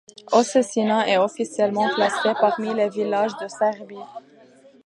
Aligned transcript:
Osečina 0.31 1.07
est 1.07 1.17
officiellement 1.19 1.87
classée 1.89 2.33
parmi 2.41 2.73
les 2.73 2.89
villages 2.89 3.37
de 3.39 3.47
Serbie. 3.47 4.01